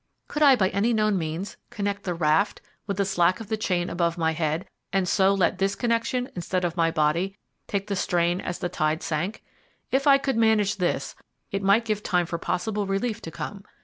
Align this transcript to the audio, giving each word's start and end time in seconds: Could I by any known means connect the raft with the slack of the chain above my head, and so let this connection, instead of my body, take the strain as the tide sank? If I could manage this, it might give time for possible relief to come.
Could 0.27 0.41
I 0.41 0.55
by 0.55 0.69
any 0.69 0.93
known 0.93 1.15
means 1.19 1.57
connect 1.69 2.05
the 2.05 2.15
raft 2.15 2.59
with 2.87 2.97
the 2.97 3.05
slack 3.05 3.39
of 3.39 3.49
the 3.49 3.55
chain 3.55 3.87
above 3.87 4.17
my 4.17 4.31
head, 4.31 4.67
and 4.91 5.07
so 5.07 5.31
let 5.31 5.59
this 5.59 5.75
connection, 5.75 6.27
instead 6.35 6.65
of 6.65 6.75
my 6.75 6.89
body, 6.89 7.37
take 7.67 7.85
the 7.85 7.95
strain 7.95 8.41
as 8.41 8.57
the 8.57 8.67
tide 8.67 9.03
sank? 9.03 9.43
If 9.91 10.07
I 10.07 10.17
could 10.17 10.37
manage 10.37 10.77
this, 10.77 11.15
it 11.51 11.61
might 11.61 11.85
give 11.85 12.01
time 12.01 12.25
for 12.25 12.39
possible 12.39 12.87
relief 12.87 13.21
to 13.21 13.29
come. 13.29 13.63